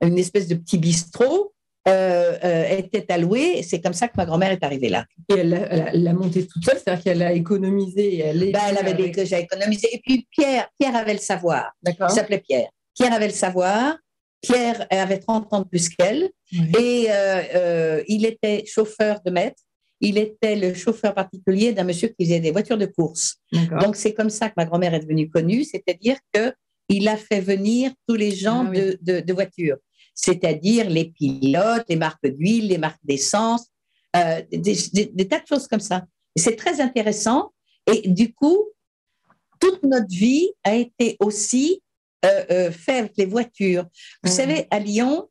[0.00, 1.52] une espèce de petit bistrot,
[1.86, 3.62] était alloué.
[3.62, 5.04] C'est comme ça que ma grand-mère est arrivée là.
[5.28, 8.20] Et elle l'a monté toute seule, c'est-à-dire qu'elle a économisé.
[8.20, 9.88] elle, ben, elle avait déjà économisé.
[9.92, 11.72] Et puis Pierre, Pierre avait le savoir.
[11.86, 12.70] Il s'appelait Pierre.
[12.94, 13.98] Pierre avait le savoir.
[14.44, 16.30] Pierre avait 30 ans de plus qu'elle.
[16.78, 19.62] Et euh, euh, il était chauffeur de maître.
[20.04, 23.36] Il était le chauffeur particulier d'un monsieur qui faisait des voitures de course.
[23.80, 27.90] Donc, c'est comme ça que ma grand-mère est devenue connue, c'est-à-dire qu'il a fait venir
[28.06, 29.78] tous les gens ah de, de, voitures,
[30.14, 33.66] c'est-à-dire les pilotes, les marques d'huile, les marques d'essence,
[34.14, 36.04] euh, des, des, tas de choses comme ça.
[36.36, 37.52] C'est très intéressant.
[37.90, 38.58] Et du coup,
[39.58, 41.80] toute notre vie a été aussi
[42.26, 43.86] euh, euh, faire les voitures.
[44.22, 44.34] Vous mm.
[44.34, 45.30] savez, à Lyon,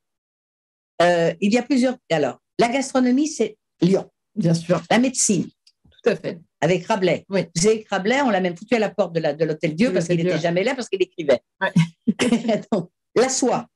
[1.00, 1.98] il y a plusieurs.
[2.10, 4.10] Alors, la gastronomie, c'est Lyon.
[4.36, 4.82] Bien sûr.
[4.90, 5.48] La médecine.
[5.90, 6.40] Tout à fait.
[6.62, 7.26] Avec Rabelais.
[7.30, 7.46] Oui.
[7.56, 10.18] Vous savez Rabelais, on l'a même foutu à la porte de l'hôtel Dieu parce qu'il
[10.18, 11.42] n'était jamais là, parce qu'il écrivait.
[13.16, 13.68] la soie.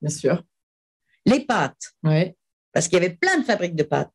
[0.00, 0.42] Bien sûr.
[1.26, 1.94] Les pâtes.
[2.02, 2.32] Oui.
[2.72, 4.14] Parce qu'il y avait plein de fabriques de pâtes.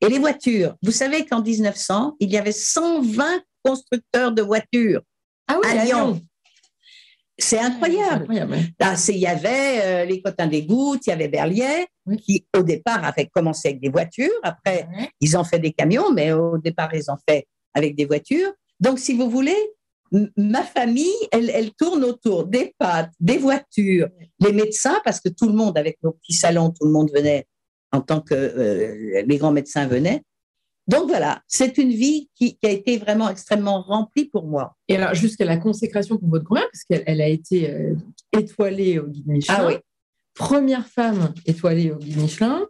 [0.00, 0.74] Et les voitures.
[0.82, 5.02] Vous savez qu'en 1900, il y avait 120 constructeurs de voitures
[5.48, 6.20] ah oui, à, Lyon.
[7.40, 8.26] C'est incroyable.
[9.08, 11.86] il y avait euh, les Cotins des Gouttes, il y avait Berliet,
[12.18, 14.30] qui au départ avaient commencé avec des voitures.
[14.42, 14.86] Après,
[15.20, 18.52] ils ont fait des camions, mais au départ, ils ont fait avec des voitures.
[18.78, 19.56] Donc, si vous voulez,
[20.36, 24.08] ma famille, elle, tourne autour des pâtes, des voitures,
[24.40, 27.46] les médecins, parce que tout le monde, avec nos petits salons, tout le monde venait
[27.92, 30.22] en tant que euh, les grands médecins venaient.
[30.90, 34.74] Donc voilà, c'est une vie qui, a été vraiment extrêmement remplie pour moi.
[34.88, 37.94] Et alors, jusqu'à la consécration pour votre grand-mère, parce qu'elle a été euh,
[38.36, 39.56] étoilée au guide Michelin.
[39.56, 39.74] Ah oui.
[40.34, 42.66] Première femme étoilée au guide Michelin,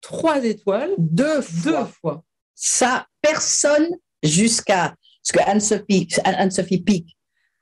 [0.00, 1.72] trois étoiles, deux fois.
[1.72, 2.24] Deux fois.
[2.54, 3.88] Ça, personne
[4.22, 7.16] jusqu'à ce que Anne-Sophie Anne Pic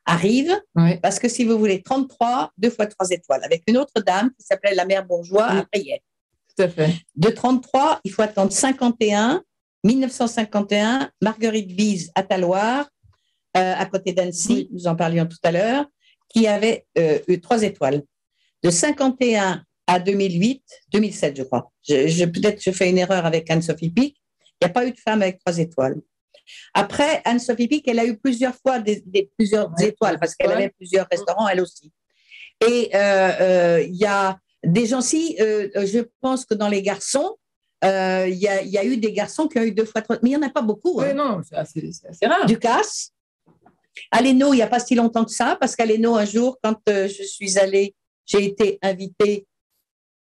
[0.04, 0.54] arrive,
[1.00, 4.44] parce que si vous voulez, 33, deux fois trois étoiles, avec une autre dame qui
[4.44, 6.00] s'appelait la mère Bourgeois à Brielle.
[6.54, 6.90] Tout à fait.
[7.16, 9.42] De 33, il faut attendre 51
[9.84, 12.88] 1951, Marguerite Bise à Taloir,
[13.56, 15.84] euh, à côté d'Annecy, nous en parlions tout à l'heure,
[16.28, 18.02] qui avait euh, eu trois étoiles.
[18.62, 21.70] De 51 à 2008, 2007, je crois.
[21.86, 24.16] Je, Peut-être je fais une erreur avec Anne-Sophie Pic.
[24.60, 26.00] Il n'y a pas eu de femme avec trois étoiles.
[26.72, 31.06] Après, Anne-Sophie Pic, elle a eu plusieurs fois des, plusieurs étoiles parce qu'elle avait plusieurs
[31.10, 31.92] restaurants, elle aussi.
[32.66, 37.36] Et euh, il y a des gens, si, je pense que dans les garçons,
[37.82, 40.36] euh, il y, a, eu des garçons qui ont eu deux fois trois, mais il
[40.38, 41.00] n'y en a pas beaucoup.
[41.00, 41.14] Oui, hein.
[41.14, 41.80] non, c'est assez,
[42.26, 42.46] rare.
[42.46, 43.10] Ducasse.
[44.10, 46.58] À l'ENO, il n'y a pas si longtemps que ça, parce qu'à l'ENO, un jour,
[46.62, 47.94] quand euh, je suis allée,
[48.26, 49.46] j'ai été invitée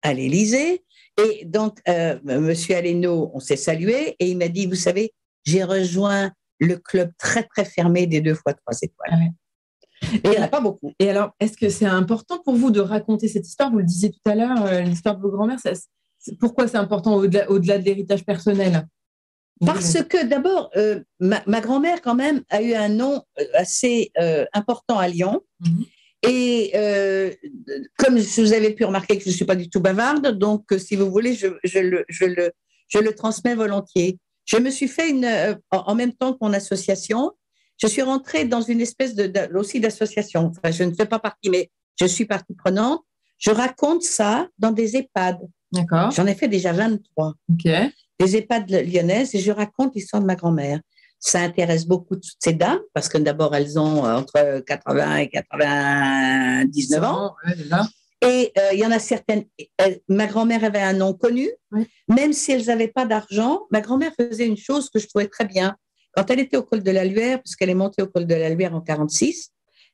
[0.01, 0.83] à l'Élysée.
[1.17, 5.13] Et donc, euh, Monsieur Aleno, on s'est salué et il m'a dit, vous savez,
[5.45, 9.31] j'ai rejoint le club très, très fermé des deux fois trois étoiles.
[10.03, 10.93] Et il n'y en a pas beaucoup.
[10.99, 13.71] Et alors, est-ce que c'est important pour vous de raconter cette histoire?
[13.71, 15.59] Vous le disiez tout à l'heure, euh, l'histoire de vos grands-mères.
[16.39, 18.87] Pourquoi c'est important au-delà au -delà de l'héritage personnel?
[19.65, 24.11] Parce que d'abord, euh, ma, grand-mère, quand même, a eu un nom euh, assez
[24.53, 25.41] important à Lyon.
[25.61, 25.85] Mhm.
[26.23, 26.71] Et
[27.97, 30.95] comme vous avez pu remarquer que je ne suis pas du tout bavarde, donc si
[30.95, 32.51] vous voulez, je, je, le, je, le,
[32.87, 34.19] je le transmets volontiers.
[34.45, 35.27] Je me suis fait une,
[35.71, 37.31] en même temps que mon association,
[37.81, 40.51] je suis rentrée dans une espèce de, aussi d'association.
[40.51, 43.03] Enfin, je ne fais pas partie, mais je suis partie prenante.
[43.37, 45.37] Je raconte ça dans des EHPAD.
[45.71, 46.11] D'accord.
[46.11, 47.33] J'en ai fait déjà 23.
[47.51, 47.71] OK.
[48.19, 50.79] Des EHPAD lyonnaises et je raconte l'histoire de ma grand-mère.
[51.19, 55.29] Ça intéresse beaucoup toutes ces dames parce que d'abord, elles ont euh, entre 80 et
[55.29, 57.35] 99 ans.
[58.21, 59.45] Et euh, il y en a certaines.
[60.07, 61.49] ma grand-mère avait un nom connu,
[62.07, 63.61] même si elles n'avaient pas d'argent.
[63.71, 65.75] Ma grand-mère faisait une chose que je trouvais très bien.
[66.15, 68.49] Quand elle était au col de la Luère, puisqu'elle est montée au col de la
[68.49, 69.51] Luère en 46,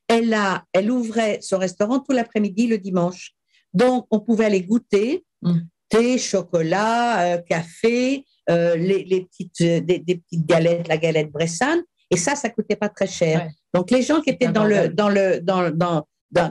[0.08, 3.33] elle, a, elle ouvrait son restaurant tout l'après-midi le dimanche.
[3.74, 5.58] Donc, on pouvait aller goûter mm.
[5.88, 11.82] thé, chocolat, euh, café, euh, les, petites, euh, des, petites galettes, la galette bressane.
[12.10, 13.48] Et ça, ça coûtait pas très cher.
[13.74, 16.04] Donc, les gens qui étaient dans le, dans le, dans, dans,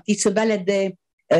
[0.05, 0.95] qui se baladaient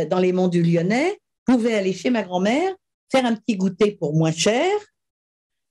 [0.09, 2.73] dans les monts du Lyonnais pouvaient aller chez ma grand-mère,
[3.11, 4.71] faire un petit goûter pour moins cher.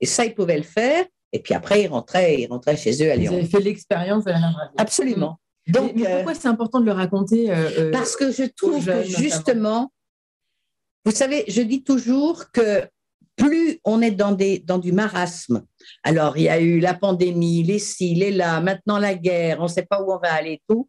[0.01, 1.07] Et ça, ils pouvaient le faire.
[1.33, 3.33] Et puis après, ils rentraient, ils rentraient chez eux à Lyon.
[3.33, 5.39] Vous avez fait l'expérience de la Absolument.
[5.69, 9.93] Donc, mais, pourquoi c'est important de le raconter euh, Parce que je trouve que justement,
[11.05, 12.89] vous savez, je dis toujours que
[13.37, 15.65] plus on est dans, des, dans du marasme,
[16.03, 19.65] alors il y a eu la pandémie, les ci, les là, maintenant la guerre, on
[19.65, 20.89] ne sait pas où on va aller, tout,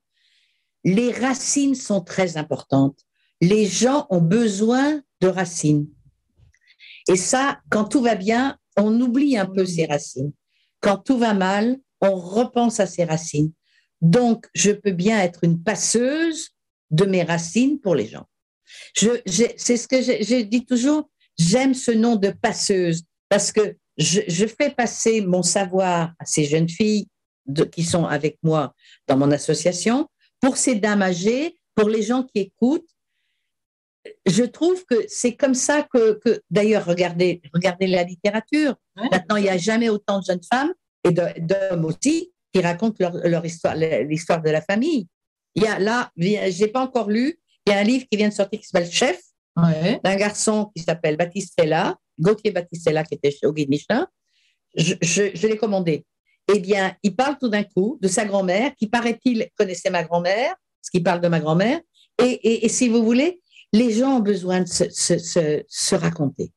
[0.84, 3.00] les racines sont très importantes.
[3.42, 5.88] Les gens ont besoin de racines.
[7.08, 10.32] Et ça, quand tout va bien, on oublie un peu ses racines.
[10.80, 13.52] Quand tout va mal, on repense à ses racines.
[14.02, 16.50] Donc, je peux bien être une passeuse
[16.92, 18.28] de mes racines pour les gens.
[18.96, 24.72] C'est ce que j'ai dit toujours, j'aime ce nom de passeuse parce que je, fais
[24.72, 27.08] passer mon savoir à ces jeunes filles
[27.72, 28.74] qui sont avec moi
[29.08, 30.08] dans mon association,
[30.40, 32.90] pour ces dames âgées, pour les gens qui écoutent,
[34.26, 38.76] je trouve que c'est comme ça que, d'ailleurs, regardez, regardez la littérature.
[38.96, 43.46] Maintenant, il n'y a jamais autant de jeunes femmes et d'hommes aussi qui racontent leur,
[43.46, 45.08] histoire, l'histoire de la famille.
[45.56, 48.30] Il y a là, j'ai pas encore lu, il y a un livre qui vient
[48.30, 49.20] de sortir qui s'appelle Chef,
[49.56, 54.08] d'un garçon qui s'appelle Battistella, Gauthier Battistella, qui était chez Guide Michelin.
[54.76, 56.06] Je, je, l'ai commandé.
[56.54, 60.56] Eh bien, il parle tout d'un coup de sa grand-mère, qui paraît-il connaissait ma grand-mère,
[60.82, 61.80] ce qui parle de ma grand-mère.
[62.20, 63.42] et, et, si vous voulez,
[63.74, 66.52] les gens ont besoin de se, raconter.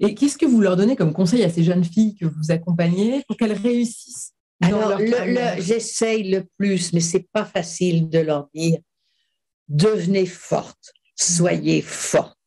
[0.00, 3.22] Et qu'est-ce que vous leur donnez comme conseil à ces jeunes filles que vous accompagnez
[3.26, 4.98] pour qu'elles réussissent Alors,
[5.58, 8.78] j'essaye le plus, mais c'est pas facile de leur dire
[9.72, 12.38] devenez forte, soyez forte.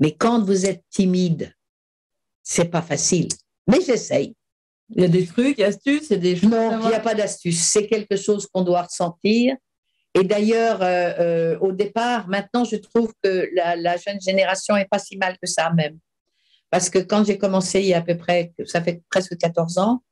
[0.00, 1.54] Mais quand vous êtes timide,
[2.42, 3.28] c'est pas facile.
[3.66, 4.34] Mais j'essaye.
[4.90, 6.50] Il y a des trucs, astuces, a des choses.
[6.50, 7.62] Non, il n'y a pas d'astuces.
[7.62, 9.56] C'est quelque chose qu'on doit ressentir.
[10.14, 14.98] Et d'ailleurs, euh, euh, au départ, maintenant, je trouve que la, jeune génération est pas
[14.98, 15.98] si mal que ça même.
[16.70, 19.78] Parce que quand j'ai commencé il y a à peu près, ça fait presque 14
[19.78, 20.02] ans,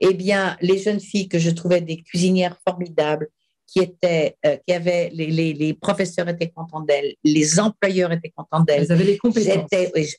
[0.00, 3.28] eh bien, les jeunes filles que je trouvais des cuisinières formidables,
[3.70, 8.60] qui étaient, euh, qui avaient, les, les, professeurs étaient contents d'elles, les employeurs étaient contents
[8.60, 8.82] d'elles.
[8.82, 9.68] Elles avaient des compétences.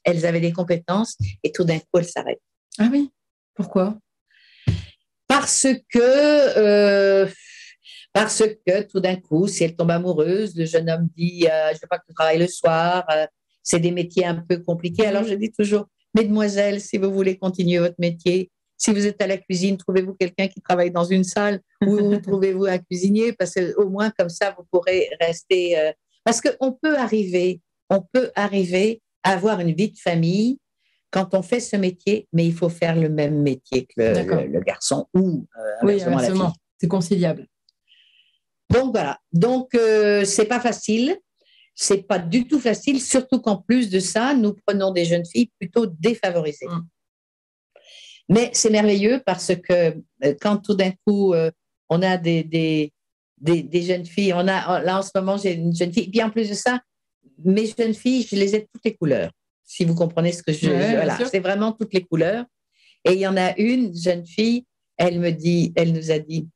[0.03, 2.41] elles avaient des compétences et tout d'un coup, elles s'arrêtent.
[2.79, 3.11] Ah oui?
[3.53, 3.97] Pourquoi?
[5.27, 7.27] Parce que
[8.13, 11.79] parce que tout d'un coup, si elle tombe amoureuse, le jeune homme dit euh, Je
[11.81, 13.05] veux pas que tu travailles le soir.
[13.09, 13.25] Euh,
[13.63, 15.05] c'est des métiers un peu compliqués.
[15.05, 19.27] Alors je dis toujours Mesdemoiselles, si vous voulez continuer votre métier, si vous êtes à
[19.27, 23.31] la cuisine, trouvez-vous quelqu'un qui travaille dans une salle ou trouvez-vous un cuisinier?
[23.31, 25.77] Parce qu'au moins comme ça, vous pourrez rester.
[25.77, 25.91] Euh,
[26.23, 30.57] parce qu'on peut arriver, on peut arriver à avoir une vie de famille
[31.11, 35.07] quand on fait ce métier, mais il faut faire le même métier que le, garçon
[35.13, 35.45] ou
[35.83, 36.01] oui,
[36.79, 37.45] C'est conciliable.
[38.71, 39.19] Donc voilà.
[39.31, 41.17] Donc euh, c'est pas facile.
[41.75, 45.51] C'est pas du tout facile, surtout qu'en plus de ça, nous prenons des jeunes filles
[45.59, 46.67] plutôt défavorisées.
[46.67, 46.81] Mm.
[48.29, 51.51] Mais c'est merveilleux parce que euh, quand tout d'un coup, euh,
[51.89, 52.93] on a des, des,
[53.37, 56.29] des, jeunes filles, on a, là en ce moment, j'ai une jeune fille, puis en
[56.29, 56.79] plus de ça,
[57.43, 59.31] mes jeunes filles, je les ai toutes les couleurs,
[59.65, 60.69] si vous comprenez ce que je.
[60.69, 62.45] voilà, c'est vraiment toutes les couleurs.
[63.03, 66.47] Et il y en a une jeune fille, elle me dit, elle nous a dit,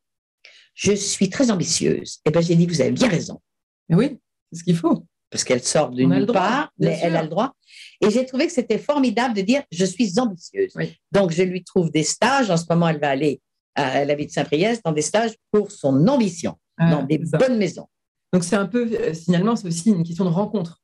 [0.75, 2.17] je suis très ambitieuse.
[2.17, 3.41] Et eh bien, j'ai dit, vous avez bien raison.
[3.89, 4.17] oui,
[4.51, 5.05] c'est ce qu'il faut.
[5.31, 7.55] Parce qu'elle sort d'une part, mais elle a le droit.
[8.01, 10.73] Et j'ai trouvé que c'était formidable de dire, je suis ambitieuse.
[11.11, 12.49] Donc, je lui trouve des stages.
[12.49, 13.41] En ce moment, elle va aller
[13.75, 16.57] à la ville de Saint-Priest dans des stages pour son ambition.
[16.77, 17.87] ah, dans des bonnes maisons.
[18.33, 20.81] Donc c'est un peu, euh, finalement, c'est aussi une question de rencontre.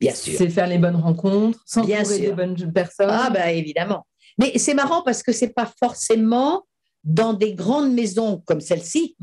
[0.00, 0.34] Bien sûr.
[0.36, 3.08] C'est faire les bonnes rencontres, s'entourer des bonnes personnes.
[3.10, 4.06] Ah ben évidemment.
[4.38, 6.66] Mais c'est marrant parce que c'est pas forcément
[7.04, 9.16] dans des grandes maisons comme celle-ci,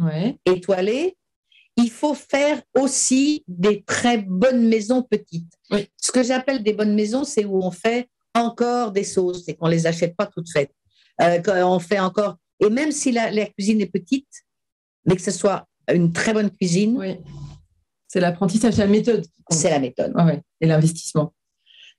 [0.46, 1.18] étoilées,
[1.76, 5.52] il faut faire aussi des très bonnes maisons petites.
[5.98, 9.68] Ce que j'appelle des bonnes maisons, c'est où on fait encore des sauces et qu'on
[9.68, 10.74] les achète pas toutes faites.
[11.22, 14.28] Euh, on fait encore, et même si la, cuisine est petite,
[15.06, 16.98] mais que ce soit une très bonne cuisine.
[16.98, 17.18] Oui.
[18.08, 19.26] C'est l'apprentissage, la méthode.
[19.50, 20.14] C'est la méthode.
[20.62, 21.34] Et l'investissement.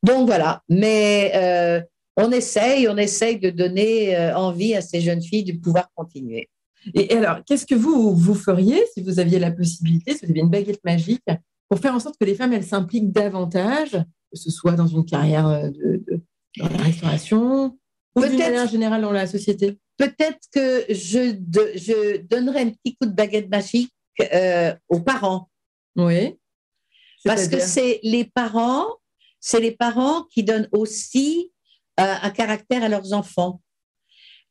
[0.02, 1.80] Donc voilà, mais euh,
[2.16, 6.48] on essaye, on essaye de donner euh, envie à ces jeunes filles de pouvoir continuer.
[6.94, 10.42] Et, alors, qu'est-ce que vous, vous feriez si vous aviez la possibilité, si vous aviez
[10.42, 11.24] une baguette magique,
[11.68, 15.04] pour faire en sorte que les femmes, elles s'impliquent davantage, que ce soit dans une
[15.04, 16.22] carrière euh, de,
[16.58, 17.78] dans la restauration
[18.16, 19.78] ou d'une manière générale dans la société?
[19.96, 21.36] Peut-être que je,
[21.74, 25.48] je donnerais un petit coup de baguette magique euh, aux parents.
[25.96, 26.36] Oui.
[27.24, 28.86] Parce que c'est les parents,
[29.40, 31.52] c'est les parents qui donnent aussi
[31.98, 33.60] euh, un caractère à leurs enfants.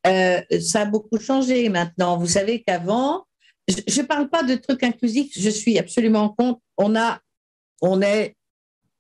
[0.06, 2.18] Euh, ça a beaucoup changé maintenant.
[2.18, 3.26] Vous savez qu'avant,
[3.68, 6.60] je ne parle pas de trucs inclusifs, je suis absolument contre.
[6.78, 7.20] On a,
[7.82, 8.36] on est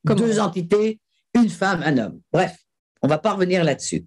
[0.05, 0.99] Comme deux entités,
[1.33, 2.21] une femme, un homme.
[2.31, 2.55] Bref,
[3.01, 4.05] on va pas revenir là-dessus.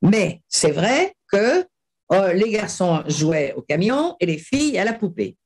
[0.00, 1.64] Mais c'est vrai que
[2.12, 5.36] euh, les garçons jouaient au camion et les filles à la poupée.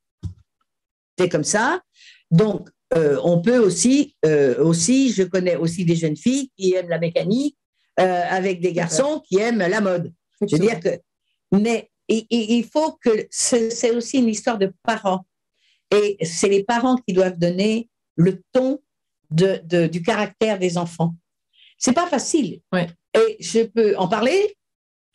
[1.19, 1.83] C'est comme ça.
[2.31, 4.17] Donc, euh, on peut aussi,
[4.59, 7.57] aussi, je connais aussi des jeunes filles qui aiment la mécanique
[7.99, 10.13] avec des garçons qui aiment la mode.
[10.41, 11.01] Je veux dire que,
[11.53, 15.27] mais il faut que c'est aussi une histoire de parents.
[15.91, 18.81] Et c'est les parents qui doivent donner le ton
[19.31, 21.15] de, du caractère des enfants.
[21.79, 22.61] C'est pas facile.
[23.15, 24.57] Et je peux en parler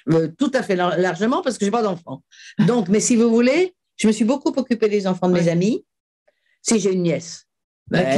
[0.10, 2.24] euh, tout à fait largement parce que j'ai pas d'enfants.
[2.60, 5.86] Donc, mais si vous voulez, je me suis beaucoup occupée des enfants de mes amis.
[6.64, 7.46] Si j'ai une nièce,
[7.90, 8.18] la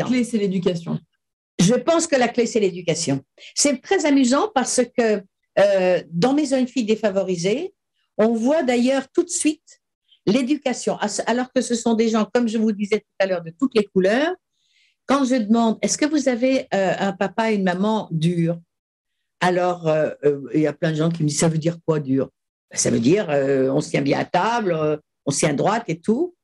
[0.00, 0.98] clé, c'est l'éducation.
[1.58, 3.22] Je pense que la clé, c'est l'éducation.
[3.54, 5.22] C'est très amusant parce que
[5.58, 7.74] euh, dans mes jeunes filles défavorisées,
[8.18, 9.82] on voit d'ailleurs tout de suite
[10.26, 13.52] l'éducation, alors que ce sont des gens, comme je vous disais tout à l'heure, de
[13.58, 14.34] toutes les couleurs.
[15.06, 18.58] Quand je demande, est-ce que vous avez euh, un papa et une maman durs?
[19.40, 20.10] Alors, euh,
[20.54, 22.30] il y a plein de gens qui me disent, ça veut dire quoi dur?
[22.70, 25.84] Ben, Ça veut dire, on se tient bien à table, on se tient à droite
[25.88, 26.34] et tout.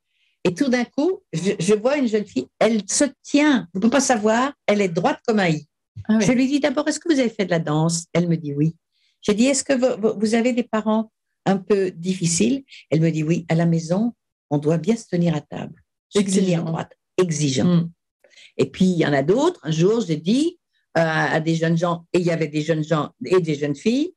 [0.45, 3.91] Et tout d'un coup, je, vois une jeune fille, elle se tient, vous ne pouvez
[3.91, 5.67] pas savoir, elle est droite comme un i.
[6.09, 8.07] Ah je lui dis d'abord, est-ce que vous avez fait de la danse?
[8.15, 8.75] Elle me dit oui.
[9.23, 9.73] J'ai dit, est-ce que
[10.19, 11.11] vous, avez des parents
[11.47, 12.65] un peu difficiles?
[12.91, 14.15] Elle me dit, oui, à la maison,
[14.51, 15.83] on doit bien se tenir à table.
[16.15, 16.65] Exigeant.
[16.65, 17.65] droite, exigeant.
[17.65, 17.91] Hmm.
[18.57, 19.61] Et puis, il y en a d'autres.
[19.63, 20.59] Un jour, j'ai dit
[20.99, 23.77] euh, à des jeunes gens, et il y avait des jeunes gens et des jeunes
[23.77, 24.13] filles,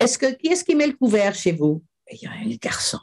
[0.00, 1.82] est-ce que, qui est-ce qui met le couvert chez vous?
[2.10, 2.98] Il y a un garçon.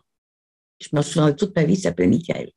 [0.81, 2.51] Je me souviens de toute ma vie, il s'appelle Michael.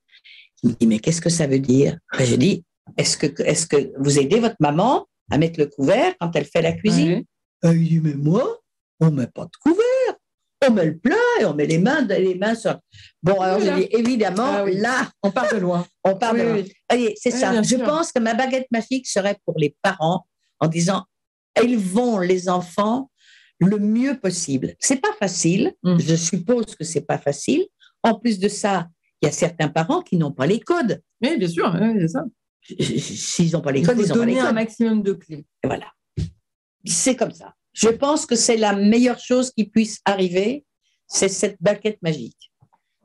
[0.62, 1.98] Il me dit, mais qu'est-ce que ça veut dire?
[2.16, 2.64] Ben, Je dis,
[2.96, 6.62] est-ce que, est que vous aidez votre maman à mettre le couvert quand elle fait
[6.62, 7.24] la cuisine?
[7.64, 8.58] Euh, Il dit, mais moi,
[9.00, 9.84] on met pas de couvert.
[10.66, 12.78] On met le plat et on met les mains, les mains sur.
[13.22, 15.10] Bon, alors je dis évidemment, ah là.
[15.22, 15.86] On part de loin.
[16.04, 16.62] on part de loin.
[17.16, 17.62] c'est ça.
[17.62, 20.26] Je pense que ma baguette magique serait pour les parents
[20.60, 21.04] en disant
[21.60, 23.10] élevons les enfants
[23.60, 24.74] le mieux possible.
[24.78, 25.74] C'est pas facile.
[25.82, 25.98] Mm.
[25.98, 27.66] Je suppose que c'est pas facile.
[28.02, 28.88] En plus de ça,
[29.22, 31.02] il y a certains parents qui n'ont pas les codes.
[31.22, 32.24] Oui, bien sûr, c'est ça.
[32.62, 34.44] S'ils n'ont pas les codes, ils ont pas les codes.
[34.44, 35.46] un maximum de clés.
[35.64, 35.92] voilà.
[36.84, 37.54] C'est comme ça.
[37.74, 40.64] Je pense que c'est la meilleure chose qui puisse arriver,
[41.06, 42.50] c'est cette baguette magique.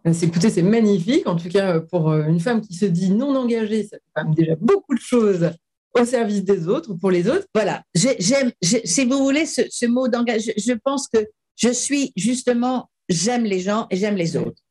[0.06, 1.28] Écoutez, c'est magnifique.
[1.28, 4.56] En tout cas, pour euh, une femme qui se dit non engagée, ça fait déjà
[4.56, 5.52] beaucoup de choses
[6.00, 7.48] au service des autres, pour les autres.
[7.54, 7.84] Voilà.
[7.94, 13.60] J'aime, si vous voulez, ce, mot d'engagement, je, pense que je suis justement, j'aime les
[13.60, 14.62] gens et j'aime les autres.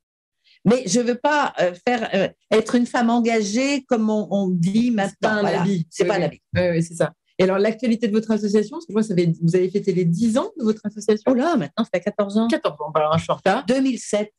[0.65, 4.91] Mais je ne veux pas euh, faire euh, être une femme engagée comme on, dit
[4.91, 5.43] maintenant.
[5.91, 6.43] C'est pas un habit.
[6.55, 7.13] Oui, oui, c'est ça.
[7.39, 10.51] Et alors, l'actualité de votre association, je vois, ça vous avez fêté les 10 ans
[10.59, 11.31] de votre association.
[11.31, 12.49] Oh là, maintenant, ça fait 14 ans.
[12.49, 14.33] 14 ans, alors un short 2007.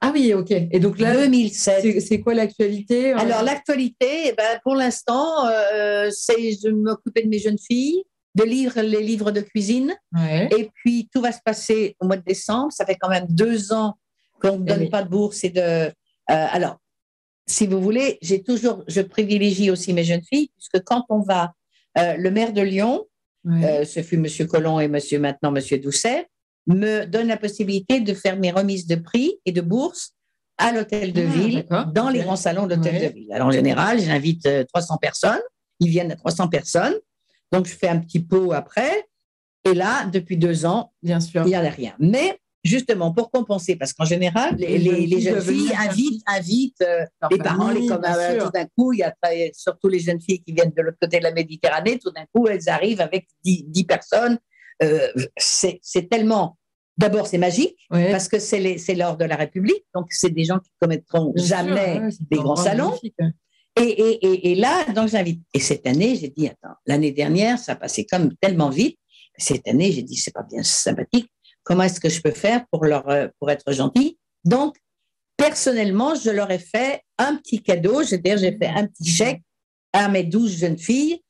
[0.00, 0.50] Ah oui, ok.
[0.50, 2.00] Et donc là, 2007.
[2.00, 3.18] C'est quoi l'actualité euh?
[3.18, 8.02] Alors, l'actualité, eh ben, pour l'instant, euh, c'est de m'occuper de mes jeunes filles,
[8.34, 9.94] de lire les livres de cuisine.
[10.18, 12.72] Et puis, tout va se passer au mois de décembre.
[12.72, 13.96] Ça fait quand même deux ans
[14.40, 15.60] qu'on ne eh donne pas de bourse et de.
[15.60, 15.90] Euh,
[16.28, 16.78] alors,
[17.46, 21.52] si vous voulez, j'ai toujours, je privilégie aussi mes jeunes filles, puisque quand on va
[21.98, 23.06] euh, le maire de Lyon,
[23.46, 24.46] euh, ce fut M.
[24.46, 25.80] Collomb et monsieur, maintenant M.
[25.80, 26.26] Doucet,
[26.66, 30.12] me donne la possibilité de faire mes remises de prix et de bourse
[30.58, 33.32] à l'hôtel de ah, ville, dans les grands salons de l'hôtel de ville.
[33.32, 35.40] Alors, en général, j'invite 300 euh, personnes.
[35.80, 36.94] Ils viennent à 300 personnes.
[37.50, 39.08] Donc, je fais un petit pot après.
[39.64, 41.42] Et là, depuis deux ans, Bien sûr.
[41.44, 41.94] il n'y a rien.
[41.98, 47.38] Mais justement, pour compenser, parce qu'en général, les, les, jeunes filles invitent, invitent euh, les
[47.38, 48.38] parents, les communs.
[48.38, 49.14] Tout d'un coup, il y a
[49.54, 52.46] surtout les jeunes filles qui viennent de l'autre côté de la Méditerranée, tout d'un coup,
[52.48, 54.38] elles arrivent avec 10, personnes.
[54.82, 56.56] Euh, c'est tellement.
[56.98, 60.70] D'abord, c'est magique, parce que c'est l'ordre de la République, donc c'est des gens qui
[60.78, 62.92] commettront jamais des grands salons.
[63.76, 65.42] Et, et, et, là, donc j'invite.
[65.54, 68.98] Et cette année, j'ai dit, attends, l'année dernière, ça passait comme tellement vite.
[69.38, 71.30] Cette année, j'ai dit, c'est pas bien sympathique
[71.62, 74.18] Comment est-ce que je peux faire pour, leur, euh, pour être gentil?
[74.44, 74.76] Donc,
[75.36, 79.42] personnellement, je leur ai fait un petit cadeau, c'est-à-dire j'ai fait un petit chèque
[79.92, 81.22] à mes douze jeunes filles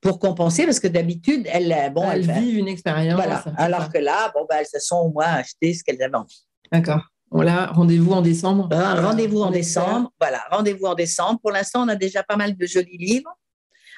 [0.00, 3.14] pour compenser, parce que d'habitude, elles, euh, bon, elles, vivent une expérience.
[3.14, 3.42] Voilà.
[3.56, 6.46] Alors que là, bon, ben, elles se sont au moins acheté ce qu'elles avaient envie.
[6.70, 7.00] D'accord.
[7.30, 8.68] Voilà, rendez-vous en décembre.
[8.70, 10.12] Ah, rendez-vous en décembre.
[10.20, 11.40] Voilà, rendez-vous en décembre.
[11.40, 13.32] Pour l'instant, on a déjà pas mal de jolis livres.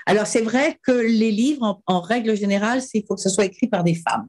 [0.06, 3.44] Alors, c'est vrai que les livres, en, en règle générale, il faut que ce soit
[3.44, 4.28] écrit par des femmes.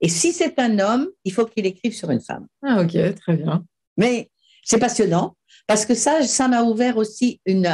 [0.00, 2.46] Et si c'est un homme, il faut qu'il écrive sur une femme.
[2.62, 3.64] Ah, ok, très bien.
[3.96, 4.30] Mais
[4.62, 7.66] c'est passionnant parce que ça, ça m'a ouvert aussi une,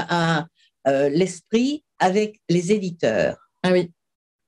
[0.86, 3.36] euh, l'esprit avec les éditeurs.
[3.62, 3.90] Ah oui.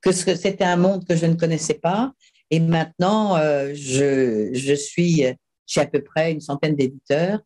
[0.01, 2.13] Que c'était un monde que je ne connaissais pas.
[2.51, 5.25] Et maintenant, euh, je, je suis
[5.67, 7.41] chez à peu près une centaine d'éditeurs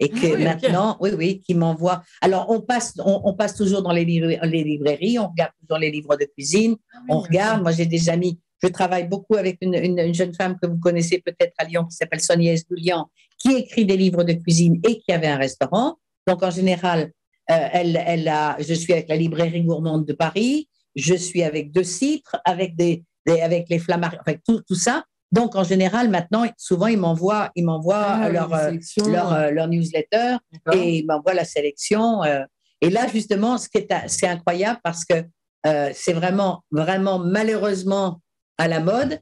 [0.00, 2.02] et que ah maintenant, oui, oui, qui m'envoient.
[2.22, 6.16] Alors, on passe, on, passe toujours dans les, les, librairies, on regarde toujours les livres
[6.16, 7.62] de cuisine, ah on regarde.
[7.62, 11.54] Moi, j'ai des amis je travaille beaucoup avec une, jeune femme que vous connaissez peut-être
[11.58, 15.28] à Lyon qui s'appelle Sonia Esdoulian, qui écrit des livres de cuisine et qui avait
[15.28, 15.96] un restaurant.
[16.26, 17.12] Donc, en général,
[17.50, 21.72] euh, elle, elle a, je suis avec la librairie gourmande de Paris, je suis avec
[21.72, 25.04] deux citres, avec, des, avec les flammards, avec tout, tout ça.
[25.32, 28.72] Donc, en général, maintenant, souvent, ils m'envoient, ils m'envoient ah leur, euh,
[29.06, 30.36] leur, euh, leur, newsletter
[30.72, 32.24] et ils m'envoient la sélection.
[32.80, 33.68] et là, justement, ce
[34.08, 35.24] c'est incroyable parce que
[35.94, 38.20] c'est vraiment, vraiment, malheureusement,
[38.60, 39.18] à la mode,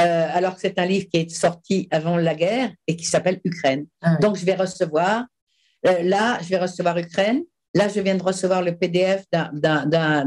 [0.00, 3.40] euh, alors que c'est un livre qui est sorti avant la guerre et qui s'appelle
[3.44, 3.86] Ukraine.
[4.00, 5.24] Ah Donc, je vais recevoir,
[5.86, 7.42] euh, là, je vais recevoir Ukraine.
[7.74, 9.24] Là, je viens de recevoir le PDF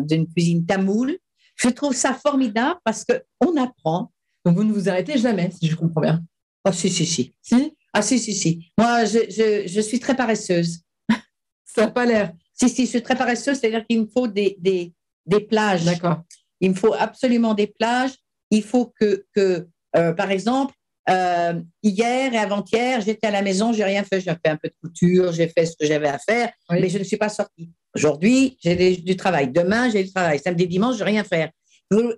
[0.09, 1.17] d'une cuisine tamoule.
[1.55, 4.11] Je trouve ça formidable parce qu'on apprend.
[4.43, 6.21] Donc, vous ne vous arrêtez jamais, si je comprends bien.
[6.65, 7.33] Oh, si, si, si.
[7.41, 7.73] Si?
[7.93, 8.71] Ah, si, si, si.
[8.77, 10.81] Moi, je, je, je suis très paresseuse.
[11.65, 12.33] ça n'a pas l'air.
[12.53, 14.93] Si, si, je suis très paresseuse, c'est-à-dire qu'il me faut des, des,
[15.25, 15.85] des plages.
[15.85, 16.23] D'accord.
[16.59, 18.15] Il me faut absolument des plages
[18.51, 20.73] il faut que, que euh, par exemple,
[21.09, 24.69] euh, hier et avant-hier, j'étais à la maison, j'ai rien fait, j'ai fait un peu
[24.69, 27.71] de couture, j'ai fait ce que j'avais à faire, mais je ne suis pas sortie.
[27.95, 29.51] Aujourd'hui, j'ai du travail.
[29.51, 30.39] Demain, j'ai du travail.
[30.39, 31.49] Samedi, dimanche, je vais rien faire.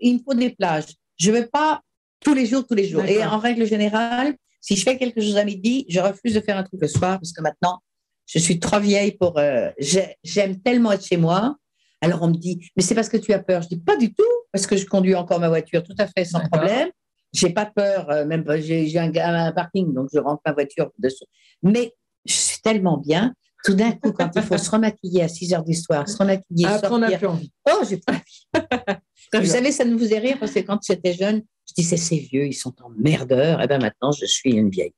[0.02, 0.96] Il me faut des plages.
[1.18, 1.82] Je ne veux pas
[2.20, 3.06] tous les jours, tous les jours.
[3.06, 6.58] Et en règle générale, si je fais quelque chose à midi, je refuse de faire
[6.58, 7.80] un truc le soir parce que maintenant,
[8.26, 9.38] je suis trop vieille pour.
[9.38, 9.70] Euh,
[10.24, 11.56] j'aime tellement être chez moi.
[12.02, 13.62] Alors on me dit, mais c'est parce que tu as peur.
[13.62, 16.26] Je dis pas du tout parce que je conduis encore ma voiture tout à fait
[16.26, 16.90] sans problème.
[17.34, 21.26] J'ai pas peur, euh, même j'ai un, un, parking, donc je rentre ma voiture dessous.
[21.64, 21.94] Mais
[22.26, 23.34] je suis tellement bien.
[23.64, 26.66] Tout d'un coup, quand il faut se remaquiller à 6 heures du soir, se remaquiller,
[26.66, 27.10] Après, sortir.
[27.14, 27.52] on plus envie.
[27.70, 29.46] Oh, j'ai pas envie.
[29.46, 32.18] vous savez, ça ne vous est rire parce que quand j'étais jeune, je disais c'est
[32.18, 33.62] vieux, ils sont en merdeur.
[33.62, 34.94] Et bien maintenant, je suis une vieille.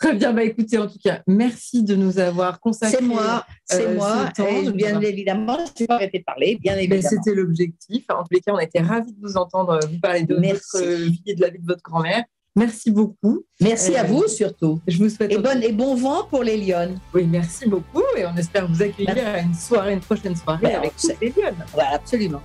[0.00, 2.96] Très bien, bah écoutez, en tout cas, merci de nous avoir consacré.
[2.98, 4.30] C'est moi, c'est euh, moi.
[4.48, 7.02] Et bien évidemment, je n'ai pas arrêté de parler, bien évidemment.
[7.06, 8.04] C'était l'objectif.
[8.08, 10.82] En tous les cas, on a été ravis de vous entendre vous parler de votre
[10.82, 12.24] vie et de la vie de votre grand-mère.
[12.56, 13.44] Merci beaucoup.
[13.60, 14.80] Merci à euh, vous surtout.
[14.88, 16.98] Je vous souhaite et, bon, et bon vent pour les Lyonnes.
[17.14, 20.76] Oui, merci beaucoup et on espère vous accueillir à une soirée, une prochaine soirée ben,
[20.76, 21.64] avec toutes les Lyonnes.
[21.74, 22.42] Voilà, absolument.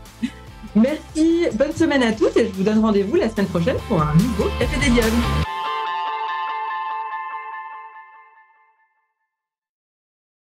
[0.76, 4.14] Merci, bonne semaine à tous et je vous donne rendez-vous la semaine prochaine pour un
[4.14, 5.45] nouveau Café des Lyonnes.